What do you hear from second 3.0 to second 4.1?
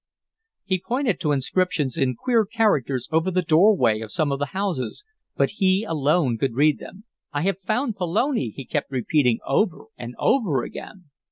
over the doorway